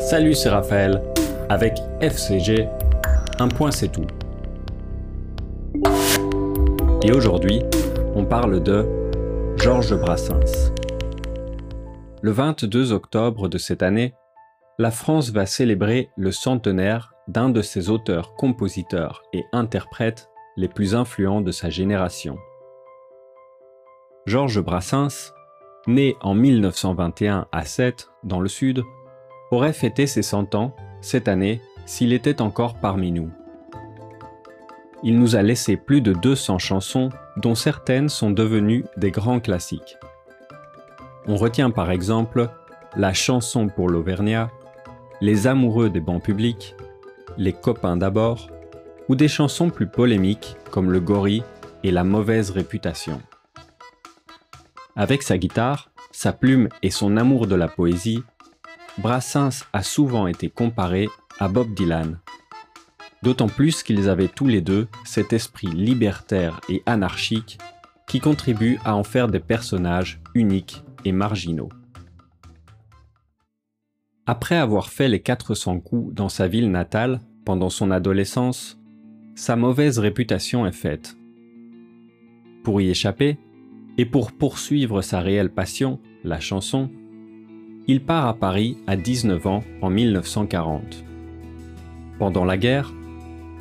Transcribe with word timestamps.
Salut, 0.00 0.34
c'est 0.34 0.50
Raphaël. 0.50 1.02
Avec 1.48 1.78
FCG, 2.00 2.68
un 3.38 3.48
point 3.48 3.70
c'est 3.70 3.88
tout. 3.88 4.06
Et 7.02 7.12
aujourd'hui, 7.12 7.62
on 8.14 8.24
parle 8.24 8.62
de 8.62 8.86
Georges 9.56 9.98
Brassens. 9.98 10.72
Le 12.22 12.30
22 12.30 12.92
octobre 12.92 13.48
de 13.48 13.58
cette 13.58 13.82
année, 13.82 14.14
la 14.78 14.90
France 14.90 15.30
va 15.30 15.46
célébrer 15.46 16.10
le 16.16 16.32
centenaire 16.32 17.14
d'un 17.28 17.50
de 17.50 17.62
ses 17.62 17.90
auteurs, 17.90 18.34
compositeurs 18.34 19.22
et 19.32 19.44
interprètes 19.52 20.28
les 20.56 20.68
plus 20.68 20.94
influents 20.94 21.40
de 21.40 21.50
sa 21.50 21.70
génération. 21.70 22.38
Georges 24.26 24.60
Brassens, 24.60 25.32
né 25.86 26.16
en 26.20 26.34
1921 26.34 27.46
à 27.52 27.64
Sète, 27.64 28.10
dans 28.24 28.40
le 28.40 28.48
Sud, 28.48 28.82
aurait 29.50 29.72
fêté 29.72 30.06
ses 30.06 30.22
100 30.22 30.54
ans 30.54 30.74
cette 31.00 31.28
année 31.28 31.60
s'il 31.84 32.12
était 32.12 32.40
encore 32.40 32.74
parmi 32.74 33.12
nous. 33.12 33.30
Il 35.02 35.18
nous 35.18 35.36
a 35.36 35.42
laissé 35.42 35.76
plus 35.76 36.00
de 36.00 36.12
200 36.12 36.58
chansons 36.58 37.10
dont 37.36 37.54
certaines 37.54 38.08
sont 38.08 38.30
devenues 38.30 38.84
des 38.96 39.10
grands 39.10 39.40
classiques. 39.40 39.98
On 41.28 41.36
retient 41.36 41.70
par 41.70 41.90
exemple 41.90 42.48
la 42.96 43.12
chanson 43.12 43.68
pour 43.68 43.88
l'Auvergnat, 43.88 44.50
les 45.20 45.46
amoureux 45.46 45.90
des 45.90 46.00
bancs 46.00 46.22
publics, 46.22 46.74
les 47.36 47.52
copains 47.52 47.96
d'abord, 47.96 48.48
ou 49.08 49.14
des 49.14 49.28
chansons 49.28 49.70
plus 49.70 49.86
polémiques 49.86 50.56
comme 50.70 50.90
le 50.90 51.00
gorille 51.00 51.44
et 51.82 51.90
la 51.90 52.04
mauvaise 52.04 52.50
réputation. 52.50 53.20
Avec 54.96 55.22
sa 55.22 55.36
guitare, 55.36 55.90
sa 56.10 56.32
plume 56.32 56.68
et 56.82 56.90
son 56.90 57.16
amour 57.16 57.46
de 57.46 57.54
la 57.54 57.68
poésie, 57.68 58.22
Brassens 58.98 59.64
a 59.72 59.82
souvent 59.82 60.26
été 60.26 60.48
comparé 60.48 61.08
à 61.38 61.48
Bob 61.48 61.74
Dylan. 61.74 62.18
D'autant 63.22 63.48
plus 63.48 63.82
qu'ils 63.82 64.08
avaient 64.08 64.28
tous 64.28 64.46
les 64.46 64.60
deux 64.60 64.88
cet 65.04 65.32
esprit 65.32 65.66
libertaire 65.66 66.60
et 66.68 66.82
anarchique 66.86 67.58
qui 68.06 68.20
contribue 68.20 68.78
à 68.84 68.94
en 68.96 69.04
faire 69.04 69.28
des 69.28 69.40
personnages 69.40 70.20
uniques 70.34 70.82
et 71.04 71.12
marginaux. 71.12 71.68
Après 74.26 74.56
avoir 74.56 74.88
fait 74.88 75.08
les 75.08 75.20
400 75.20 75.80
coups 75.80 76.14
dans 76.14 76.28
sa 76.28 76.48
ville 76.48 76.70
natale 76.70 77.20
pendant 77.44 77.70
son 77.70 77.90
adolescence, 77.90 78.78
sa 79.34 79.56
mauvaise 79.56 79.98
réputation 79.98 80.66
est 80.66 80.72
faite. 80.72 81.16
Pour 82.64 82.80
y 82.80 82.90
échapper, 82.90 83.38
et 83.98 84.04
pour 84.04 84.32
poursuivre 84.32 85.00
sa 85.02 85.20
réelle 85.20 85.50
passion, 85.50 86.00
la 86.24 86.40
chanson, 86.40 86.90
il 87.86 88.02
part 88.02 88.26
à 88.26 88.34
Paris 88.34 88.76
à 88.86 88.96
19 88.96 89.46
ans 89.46 89.64
en 89.82 89.90
1940. 89.90 91.04
Pendant 92.18 92.44
la 92.44 92.56
guerre, 92.56 92.92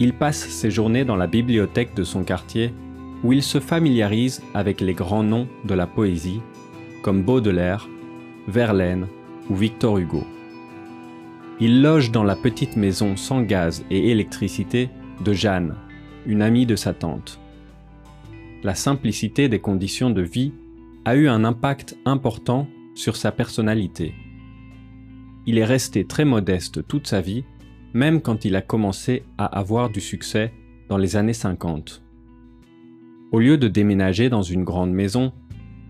il 0.00 0.12
passe 0.12 0.48
ses 0.48 0.70
journées 0.70 1.04
dans 1.04 1.16
la 1.16 1.26
bibliothèque 1.26 1.94
de 1.94 2.04
son 2.04 2.24
quartier 2.24 2.72
où 3.24 3.32
il 3.32 3.42
se 3.42 3.60
familiarise 3.60 4.42
avec 4.54 4.80
les 4.80 4.94
grands 4.94 5.22
noms 5.22 5.48
de 5.64 5.74
la 5.74 5.86
poésie 5.86 6.40
comme 7.02 7.22
Baudelaire, 7.22 7.88
Verlaine 8.48 9.06
ou 9.50 9.56
Victor 9.56 9.98
Hugo. 9.98 10.24
Il 11.60 11.82
loge 11.82 12.10
dans 12.10 12.24
la 12.24 12.36
petite 12.36 12.76
maison 12.76 13.16
sans 13.16 13.42
gaz 13.42 13.84
et 13.90 14.10
électricité 14.10 14.90
de 15.24 15.32
Jeanne, 15.32 15.74
une 16.26 16.42
amie 16.42 16.66
de 16.66 16.76
sa 16.76 16.92
tante 16.94 17.40
la 18.62 18.74
simplicité 18.74 19.48
des 19.48 19.60
conditions 19.60 20.10
de 20.10 20.22
vie 20.22 20.52
a 21.04 21.14
eu 21.14 21.28
un 21.28 21.44
impact 21.44 21.96
important 22.04 22.66
sur 22.98 23.14
sa 23.14 23.30
personnalité. 23.30 24.12
Il 25.46 25.56
est 25.56 25.64
resté 25.64 26.04
très 26.04 26.24
modeste 26.24 26.86
toute 26.88 27.06
sa 27.06 27.20
vie, 27.20 27.44
même 27.94 28.20
quand 28.20 28.44
il 28.44 28.56
a 28.56 28.60
commencé 28.60 29.22
à 29.38 29.46
avoir 29.46 29.88
du 29.88 30.00
succès 30.00 30.52
dans 30.88 30.98
les 30.98 31.14
années 31.14 31.32
50. 31.32 32.02
Au 33.30 33.38
lieu 33.38 33.56
de 33.56 33.68
déménager 33.68 34.28
dans 34.28 34.42
une 34.42 34.64
grande 34.64 34.92
maison, 34.92 35.32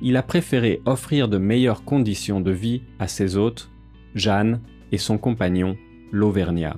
il 0.02 0.18
a 0.18 0.22
préféré 0.22 0.82
offrir 0.84 1.28
de 1.28 1.38
meilleures 1.38 1.82
conditions 1.82 2.42
de 2.42 2.50
vie 2.50 2.82
à 2.98 3.08
ses 3.08 3.38
hôtes, 3.38 3.70
Jeanne 4.14 4.60
et 4.92 4.98
son 4.98 5.16
compagnon, 5.16 5.76
l'Auvergnat. 6.12 6.76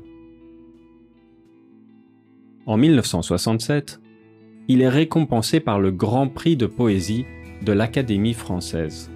En 2.67 2.77
1967, 2.77 4.01
il 4.69 4.81
est 4.81 4.89
récompensé 4.89 5.59
par 5.59 5.81
le 5.81 5.91
Grand 5.91 6.29
Prix 6.29 6.57
de 6.57 6.67
poésie 6.67 7.27
de 7.63 7.73
l'Académie 7.73 8.35
française. 8.35 9.11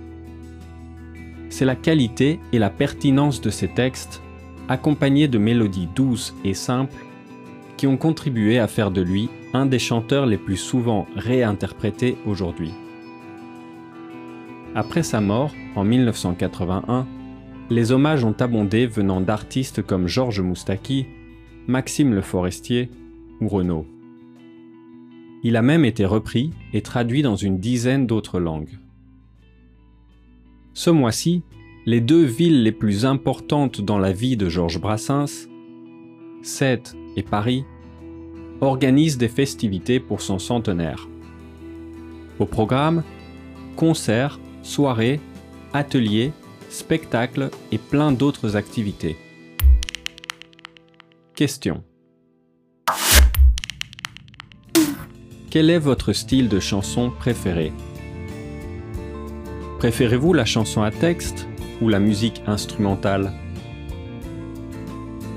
C'est 1.54 1.65
la 1.65 1.76
qualité 1.76 2.41
et 2.53 2.59
la 2.59 2.69
pertinence 2.69 3.41
de 3.41 3.48
ses 3.48 3.69
textes, 3.69 4.20
accompagnés 4.69 5.28
de 5.28 5.38
mélodies 5.38 5.87
douces 5.94 6.34
et 6.42 6.53
simples, 6.53 7.06
qui 7.76 7.87
ont 7.87 7.97
contribué 7.97 8.59
à 8.59 8.66
faire 8.66 8.91
de 8.91 9.00
lui 9.00 9.28
un 9.53 9.65
des 9.65 9.78
chanteurs 9.78 10.26
les 10.26 10.37
plus 10.37 10.56
souvent 10.56 11.06
réinterprétés 11.15 12.16
aujourd'hui. 12.26 12.72
Après 14.75 15.04
sa 15.04 15.20
mort, 15.20 15.53
en 15.76 15.84
1981, 15.84 17.06
les 17.71 17.92
hommages 17.92 18.25
ont 18.25 18.34
abondé 18.41 18.88
venant 18.88 19.21
d'artistes 19.21 19.81
comme 19.81 20.09
Georges 20.09 20.41
Moustaki, 20.41 21.06
Maxime 21.69 22.15
Le 22.15 22.22
Forestier 22.22 22.91
ou 23.41 23.47
Renaud. 23.47 23.86
Il 25.44 25.54
a 25.54 25.62
même 25.62 25.84
été 25.84 26.04
repris 26.04 26.50
et 26.72 26.82
traduit 26.82 27.22
dans 27.22 27.36
une 27.36 27.60
dizaine 27.60 28.09
d'autres 28.09 28.41
langues. 28.41 28.76
Ce 30.76 30.90
mois-ci, 30.90 31.44
les 31.86 32.00
deux 32.00 32.24
villes 32.24 32.64
les 32.64 32.72
plus 32.72 33.06
importantes 33.06 33.80
dans 33.80 33.98
la 33.98 34.10
vie 34.10 34.36
de 34.36 34.48
Georges 34.48 34.80
Brassens, 34.80 35.46
Sète 36.42 36.96
et 37.14 37.22
Paris, 37.22 37.64
organisent 38.60 39.16
des 39.16 39.28
festivités 39.28 40.00
pour 40.00 40.20
son 40.20 40.40
centenaire. 40.40 41.08
Au 42.40 42.44
programme, 42.44 43.04
concerts, 43.76 44.40
soirées, 44.62 45.20
ateliers, 45.72 46.32
spectacles 46.70 47.50
et 47.70 47.78
plein 47.78 48.10
d'autres 48.10 48.56
activités. 48.56 49.16
Question. 51.36 51.84
Quel 55.50 55.70
est 55.70 55.78
votre 55.78 56.12
style 56.12 56.48
de 56.48 56.58
chanson 56.58 57.12
préféré? 57.16 57.72
Préférez-vous 59.84 60.33
la 60.33 60.47
chanson 60.47 60.83
à 60.83 60.91
texte 60.91 61.47
ou 61.83 61.91
la 61.91 61.99
musique 61.99 62.41
instrumentale? 62.47 63.34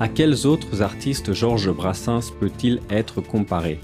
À 0.00 0.08
quels 0.08 0.46
autres 0.46 0.80
artistes 0.80 1.34
Georges 1.34 1.70
Brassens 1.70 2.32
peut-il 2.40 2.80
être 2.88 3.20
comparé? 3.20 3.78